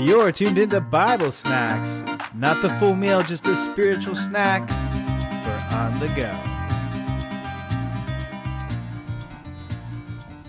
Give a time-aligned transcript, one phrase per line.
[0.00, 2.02] You're tuned into Bible Snacks.
[2.34, 4.66] Not the full meal, just a spiritual snack
[5.44, 6.30] for on the go.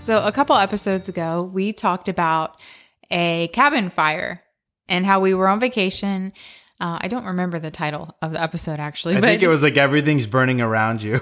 [0.00, 2.60] So, a couple episodes ago, we talked about
[3.08, 4.42] a cabin fire
[4.88, 6.32] and how we were on vacation.
[6.80, 9.62] Uh, I don't remember the title of the episode actually, I but think it was
[9.62, 11.20] like everything's burning around you.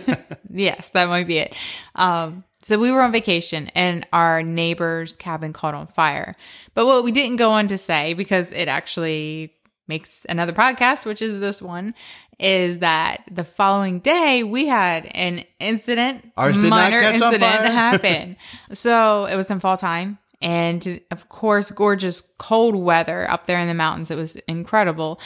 [0.48, 1.56] yes, that might be it.
[1.96, 6.34] Um, so we were on vacation and our neighbor's cabin caught on fire.
[6.74, 9.52] But what we didn't go on to say, because it actually
[9.86, 11.94] makes another podcast, which is this one,
[12.38, 18.36] is that the following day we had an incident, Ours did not minor incident happen.
[18.72, 20.18] so it was in fall time.
[20.40, 24.10] And of course, gorgeous cold weather up there in the mountains.
[24.10, 25.20] It was incredible.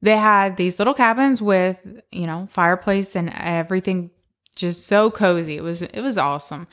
[0.00, 4.10] They had these little cabins with, you know, fireplace and everything
[4.58, 5.56] just so cozy.
[5.56, 6.66] It was it was awesome.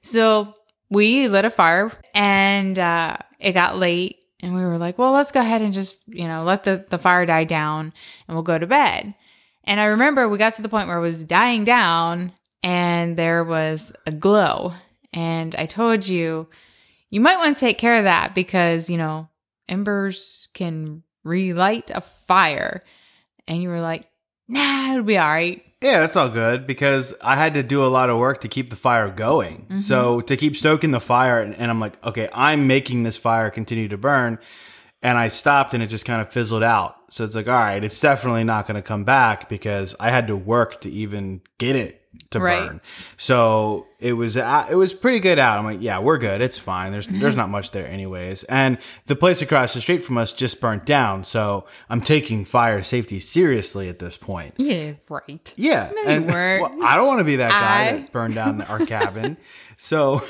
[0.00, 0.54] So
[0.88, 5.32] we lit a fire and uh, it got late and we were like, well, let's
[5.32, 7.92] go ahead and just, you know, let the, the fire die down
[8.26, 9.14] and we'll go to bed.
[9.64, 13.44] And I remember we got to the point where it was dying down and there
[13.44, 14.74] was a glow.
[15.12, 16.48] And I told you,
[17.10, 19.28] you might want to take care of that because, you know,
[19.68, 22.82] embers can relight a fire.
[23.46, 24.08] And you were like,
[24.52, 25.64] nah, it'll be all right.
[25.80, 28.70] Yeah, that's all good because I had to do a lot of work to keep
[28.70, 29.62] the fire going.
[29.62, 29.78] Mm-hmm.
[29.78, 33.50] So to keep stoking the fire, and, and I'm like, okay, I'm making this fire
[33.50, 34.38] continue to burn.
[35.04, 36.96] And I stopped and it just kind of fizzled out.
[37.10, 40.28] So it's like, all right, it's definitely not going to come back because I had
[40.28, 42.66] to work to even get it to Right.
[42.68, 42.80] burn.
[43.16, 45.58] So it was uh, it was pretty good out.
[45.58, 46.40] I'm like, yeah, we're good.
[46.40, 46.92] It's fine.
[46.92, 48.44] There's there's not much there anyways.
[48.44, 51.24] And the place across the street from us just burnt down.
[51.24, 54.54] So I'm taking fire safety seriously at this point.
[54.56, 55.54] Yeah, right.
[55.56, 58.62] Yeah, you and well, I don't want to be that guy I- that burned down
[58.62, 59.36] our cabin.
[59.78, 60.22] So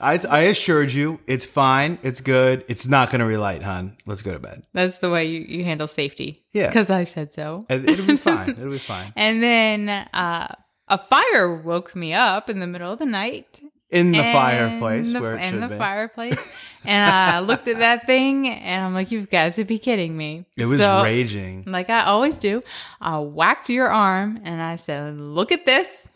[0.00, 3.96] I, I assured you, it's fine, it's good, it's not going to relight, hon.
[4.06, 4.62] Let's go to bed.
[4.72, 6.42] That's the way you, you handle safety.
[6.52, 6.68] Yeah.
[6.68, 7.66] Because I said so.
[7.68, 8.48] It'll be fine.
[8.58, 9.12] It'll be fine.
[9.14, 10.54] And then uh,
[10.88, 13.60] a fire woke me up in the middle of the night.
[13.90, 15.78] In the fireplace the- where it in the be.
[15.78, 16.38] fireplace.
[16.84, 20.46] and I looked at that thing and I'm like, you've got to be kidding me.
[20.56, 21.62] It was So, raging.
[21.66, 22.60] Like I always do.
[23.00, 26.08] I whacked your arm and I said, look at this.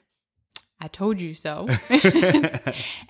[0.80, 1.68] I told you so.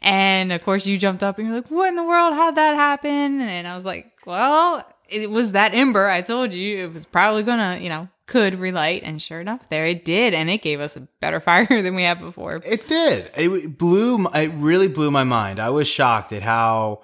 [0.01, 2.35] and of course, you jumped up and you're like, what in the world?
[2.35, 3.41] How'd that happen?
[3.41, 6.09] And I was like, well, it was that ember.
[6.09, 9.03] I told you it was probably gonna, you know, could relight.
[9.03, 10.35] And sure enough, there it did.
[10.35, 12.61] And it gave us a better fire than we had before.
[12.65, 13.31] It did.
[13.37, 14.27] It blew.
[14.29, 15.59] It really blew my mind.
[15.59, 17.03] I was shocked at how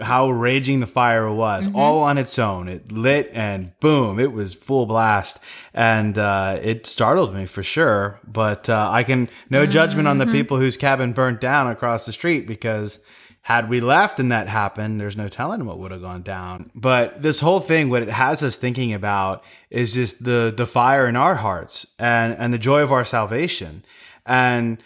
[0.00, 1.76] how raging the fire was, Mm-hmm.
[1.76, 2.66] all on its own.
[2.66, 5.38] It lit and boom, it was full blast,
[5.72, 8.18] and uh, it startled me for sure.
[8.26, 10.32] But uh, I can no judgment on the Mm-hmm.
[10.34, 12.98] people whose cabin burnt down across the street because.
[13.44, 16.70] Had we left and that happened, there's no telling what would have gone down.
[16.74, 21.06] But this whole thing, what it has us thinking about is just the the fire
[21.06, 23.84] in our hearts and and the joy of our salvation.
[24.24, 24.78] And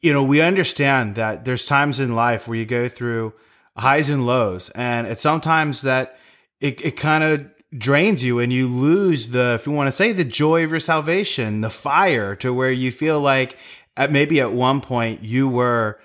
[0.00, 3.32] you know, we understand that there's times in life where you go through
[3.76, 6.18] highs and lows, and it's sometimes that
[6.60, 7.46] it, it kind of
[7.78, 10.80] drains you and you lose the, if you want to say, the joy of your
[10.80, 13.56] salvation, the fire to where you feel like
[13.96, 15.98] at maybe at one point you were,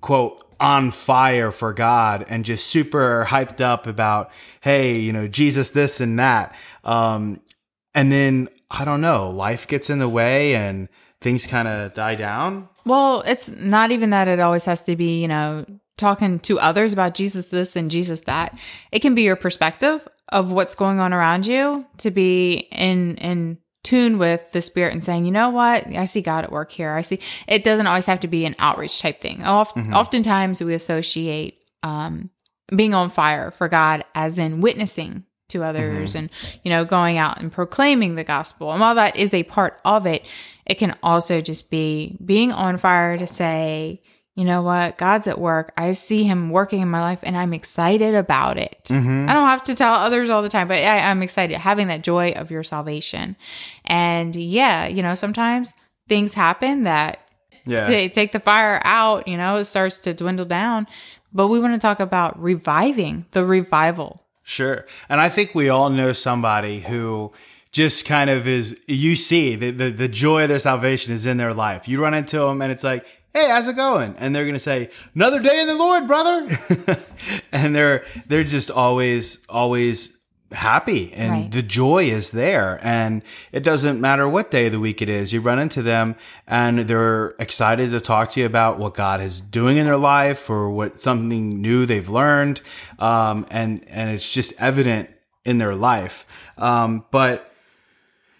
[0.00, 4.30] quote, on fire for God and just super hyped up about,
[4.60, 6.54] hey, you know, Jesus, this and that.
[6.84, 7.40] Um,
[7.94, 10.88] and then I don't know, life gets in the way and
[11.20, 12.68] things kind of die down.
[12.84, 15.64] Well, it's not even that it always has to be, you know,
[15.96, 18.56] talking to others about Jesus this and Jesus that.
[18.92, 23.58] It can be your perspective of what's going on around you to be in in
[23.86, 26.92] tune with the spirit and saying, you know what, I see God at work here.
[26.92, 29.44] I see it doesn't always have to be an outreach type thing.
[29.44, 32.30] Oft, Oftentimes we associate um,
[32.74, 36.28] being on fire for God as in witnessing to others and
[36.64, 40.04] you know going out and proclaiming the gospel and while that is a part of
[40.04, 40.24] it
[40.66, 44.02] it can also just be being on fire to say
[44.36, 47.52] you know what god's at work i see him working in my life and i'm
[47.52, 49.28] excited about it mm-hmm.
[49.28, 52.02] i don't have to tell others all the time but I, i'm excited having that
[52.02, 53.34] joy of your salvation
[53.86, 55.72] and yeah you know sometimes
[56.08, 57.18] things happen that
[57.64, 57.88] Yeah.
[57.88, 60.86] they take the fire out, you know, it starts to dwindle down.
[61.32, 64.22] But we want to talk about reviving the revival.
[64.44, 64.86] Sure.
[65.08, 67.32] And I think we all know somebody who
[67.72, 71.38] just kind of is, you see the, the, the joy of their salvation is in
[71.38, 71.88] their life.
[71.88, 73.04] You run into them and it's like,
[73.36, 74.14] hey, how's it going?
[74.18, 76.58] And they're going to say, another day in the Lord, brother.
[77.52, 80.16] and they're, they're just always, always
[80.52, 81.50] happy and Right.
[81.50, 85.32] the joy is there and it doesn't matter what day of the week it is
[85.32, 86.14] you run into them
[86.46, 90.48] and they're excited to talk to you about what god is doing in their life
[90.48, 92.60] or what something new they've learned
[93.00, 95.10] um, and and it's just evident
[95.44, 96.24] in their life
[96.58, 97.52] um, but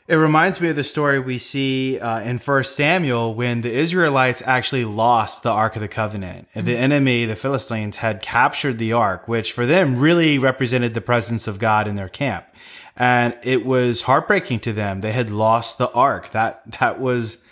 [0.08, 4.40] it reminds me of the story we see uh, in First Samuel when the Israelites
[4.46, 6.46] actually lost the Ark of the Covenant.
[6.54, 11.00] And the enemy, the Philistines, had captured the Ark, which for them really represented the
[11.00, 12.46] presence of God in their camp.
[12.96, 15.00] And it was heartbreaking to them.
[15.00, 16.30] They had lost the Ark.
[16.30, 17.42] That that was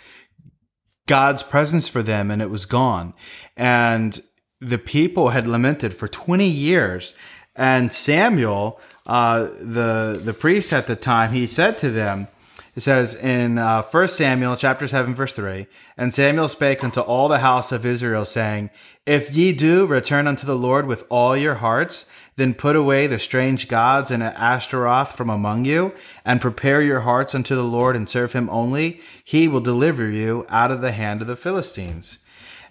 [1.07, 3.13] God's presence for them, and it was gone.
[3.57, 4.19] And
[4.61, 7.15] the people had lamented for 20 years.
[7.55, 12.27] And Samuel, uh, the the priest at the time, he said to them,
[12.75, 15.65] it says in uh, 1 Samuel chapter 7 verse 3,
[15.97, 18.69] And Samuel spake unto all the house of Israel, saying,
[19.05, 23.17] If ye do return unto the Lord with all your hearts, then put away the
[23.17, 25.93] strange gods and Ashtaroth from among you,
[26.25, 28.99] and prepare your hearts unto the Lord and serve him only.
[29.23, 32.25] He will deliver you out of the hand of the Philistines.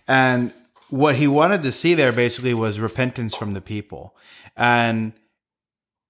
[0.06, 0.52] And
[0.90, 4.14] what he wanted to see there basically was repentance from the people.
[4.54, 5.14] And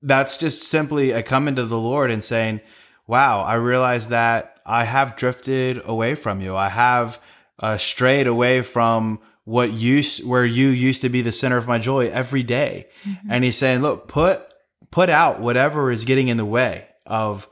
[0.02, 2.60] that's just simply a coming to the Lord and saying,
[3.06, 6.56] Wow, I realize that I have drifted away from you.
[6.56, 7.20] I have
[7.58, 11.78] uh, strayed away from what used where you used to be the center of my
[11.78, 12.86] joy every day.
[13.28, 14.42] And he's saying, look, put
[14.90, 17.48] put out whatever is getting in the way of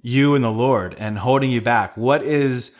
[0.00, 1.96] you and the Lord and holding you back.
[1.96, 2.76] What is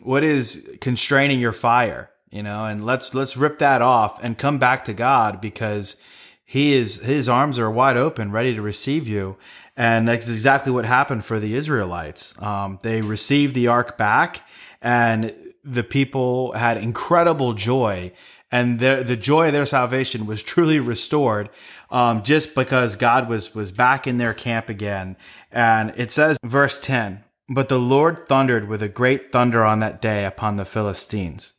[0.00, 2.64] what is constraining your fire, you know?
[2.64, 5.96] And let's let's rip that off and come back to God because
[6.44, 9.36] he is his arms are wide open, ready to receive you.
[9.76, 12.40] And that's exactly what happened for the Israelites.
[12.40, 14.40] Um, they received the ark back,
[14.80, 18.12] and the people had incredible joy,
[18.50, 21.50] and their, the joy of their salvation was truly restored,
[21.90, 25.16] um, just because God was was back in their camp again.
[25.52, 30.00] And it says, verse ten, but the Lord thundered with a great thunder on that
[30.00, 31.52] day upon the Philistines,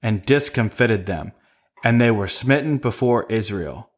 [0.00, 1.32] and discomfited them,
[1.82, 3.90] and they were smitten before Israel.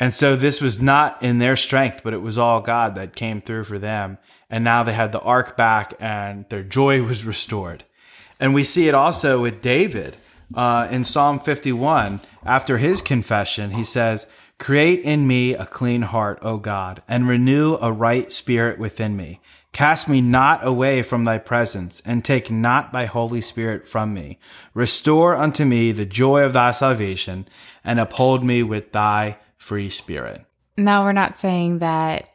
[0.00, 3.40] And so this was not in their strength, but it was all God that came
[3.40, 4.16] through for them.
[4.48, 7.84] And now they had the ark back and their joy was restored.
[8.40, 10.16] And we see it also with David
[10.54, 12.20] uh, in Psalm 51.
[12.44, 14.26] After his confession, he says,
[14.58, 19.40] Create in me a clean heart, O God, and renew a right spirit within me.
[19.72, 24.38] Cast me not away from thy presence, and take not thy Holy Spirit from me.
[24.74, 27.46] Restore unto me the joy of thy salvation,
[27.84, 30.44] and uphold me with thy free spirit.
[30.76, 32.28] Now, we're not saying that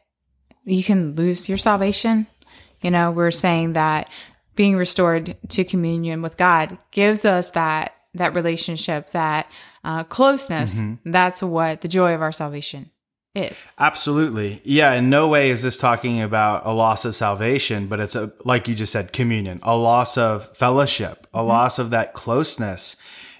[0.63, 2.27] you can lose your salvation.
[2.81, 4.09] You know, we're saying that
[4.55, 9.51] being restored to communion with God gives us that that relationship, that
[9.83, 10.79] uh, closeness.
[11.03, 12.89] That's what the joy of our salvation
[13.35, 13.67] is.
[13.77, 14.61] Absolutely.
[14.63, 18.31] Yeah, in no way is this talking about a loss of salvation, but it's a
[18.45, 22.95] like you just said communion, a loss of fellowship, a loss of that closeness.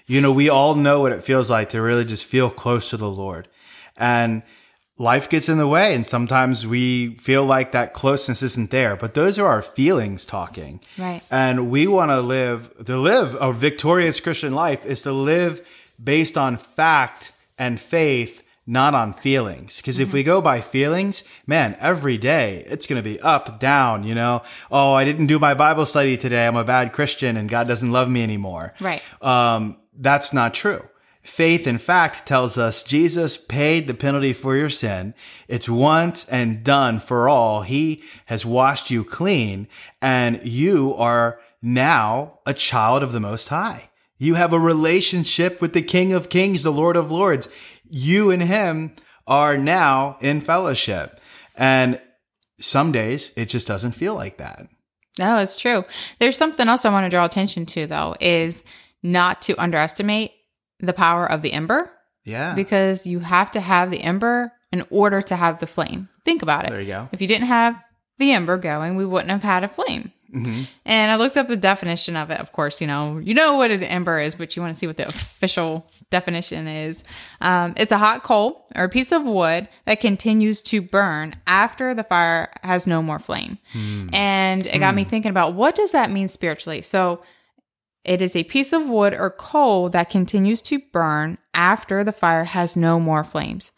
[0.06, 2.96] You know, we all know what it feels like to really just feel close to
[2.96, 3.48] the Lord.
[3.98, 4.42] And
[4.98, 9.14] life gets in the way and sometimes we feel like that closeness isn't there, but
[9.14, 10.80] those are our feelings talking.
[10.96, 11.22] Right.
[11.30, 15.66] And we want to live to live a victorious Christian life is to live
[16.02, 19.76] based on fact and faith not on feelings.
[19.76, 24.02] Because if we go by feelings, man, every day it's going to be up, down,
[24.02, 24.42] you know.
[24.72, 26.46] Oh, I didn't do my Bible study today.
[26.46, 28.74] I'm a bad Christian and God doesn't love me anymore.
[28.80, 29.02] Right.
[29.22, 30.82] Um, that's not true.
[31.26, 35.12] Faith in fact tells us Jesus paid the penalty for your sin.
[35.48, 37.62] It's once and done for all.
[37.62, 39.66] He has washed you clean
[40.00, 43.90] and you are now a child of the Most High.
[44.18, 47.48] You have a relationship with the King of Kings, the Lord of Lords.
[47.90, 48.94] You and him
[49.26, 51.20] are now in fellowship.
[51.56, 52.00] And
[52.60, 54.68] some days it just doesn't feel like that.
[55.18, 55.82] No, it's true.
[56.20, 58.62] There's something else I want to draw attention to, though, is
[59.02, 60.32] not to underestimate
[60.80, 61.90] the power of the ember
[62.24, 62.54] Yeah.
[62.54, 66.08] because you have to have the ember in order to have the flame.
[66.24, 66.70] Think about it.
[66.70, 67.08] There you go.
[67.12, 67.82] If you didn't have
[68.18, 70.12] the ember going, we wouldn't have had a flame.
[70.34, 70.62] Mm-hmm.
[70.84, 72.40] And I looked up the definition of it.
[72.40, 74.86] Of course, you know, you know what an ember is, but you want to see
[74.86, 77.02] what the official definition is.
[77.40, 81.94] Um, it's a hot coal or a piece of wood that continues to burn after
[81.94, 83.58] the fire has no more flame.
[83.72, 84.08] Hmm.
[84.12, 85.10] And it got me hmm.
[85.10, 86.82] thinking about what does that mean spiritually?
[86.82, 87.22] So
[88.06, 92.44] it is a piece of wood or coal that continues to burn after the fire
[92.44, 93.72] has no more flames.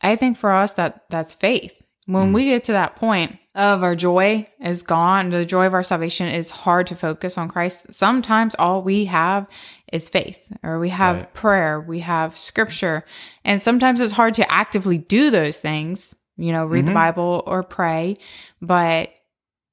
[0.00, 1.80] I think for us that that's faith.
[2.06, 2.34] When mm.
[2.34, 6.28] we get to that point of our joy is gone, the joy of our salvation
[6.28, 7.94] is hard to focus on Christ.
[7.94, 9.48] Sometimes all we have
[9.92, 13.04] is faith, or we have prayer, we have scripture,
[13.44, 16.94] and sometimes it's hard to actively do those things you know, read the mm-hmm.
[16.94, 18.18] Bible or pray,
[18.60, 19.10] but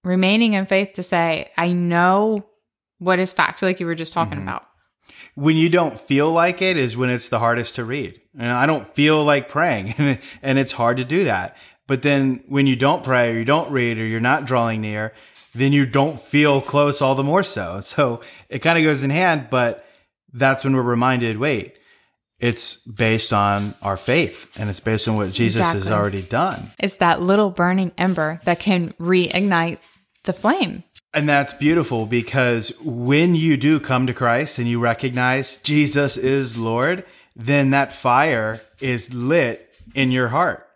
[0.04, 2.46] remaining in faith to say, I know
[3.02, 4.48] what is fact, like you were just talking mm-hmm.
[4.48, 4.68] about.
[5.34, 8.22] when you don't feel like it is when it's the hardest to read.
[8.38, 11.58] And I don't feel like praying and, and it's hard to do that.
[11.88, 15.14] But then when you don't pray or you don't read or you're not drawing near,
[15.54, 17.82] then you don't feel close all the more so.
[17.92, 19.84] So it kind of goes in hand, but
[20.32, 21.78] that's when we're reminded, wait,
[22.40, 26.70] it's based on our faith and it's based on what Jesus has already done.
[26.78, 29.80] It's that little burning ember that can reignite
[30.24, 30.84] the flame.
[31.14, 36.58] And that's beautiful because when you do come to Christ and you recognize Jesus is
[36.58, 37.04] Lord,
[37.36, 40.68] then that fire is lit in your heart.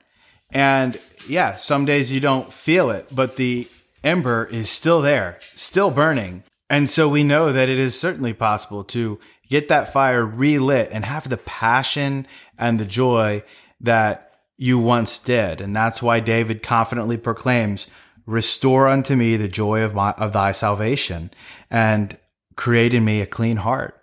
[0.52, 3.68] And yeah, some days you don't feel it, but the
[4.04, 6.44] ember is still there, still burning.
[6.70, 11.06] And so we know that it is certainly possible to get that fire relit and
[11.06, 12.28] have the passion
[12.58, 13.44] and the joy
[13.80, 15.62] that you once did.
[15.62, 17.88] And that's why David confidently proclaims,
[18.26, 21.32] restore unto me the joy of my, of thy salvation
[21.70, 22.18] and
[22.56, 24.02] create in me a clean heart.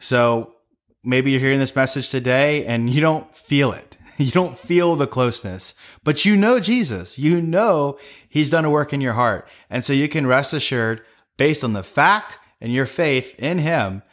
[0.00, 0.54] So
[1.02, 3.96] maybe you're hearing this message today and you don't feel it.
[4.16, 7.18] You don't feel the closeness, but you know Jesus.
[7.18, 9.48] You know he's done a work in your heart.
[9.68, 11.02] And so you can rest assured
[11.36, 14.04] based on the fact and your faith in him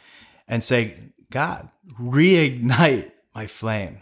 [0.48, 1.68] and say, God,
[2.00, 4.00] reignite my flame.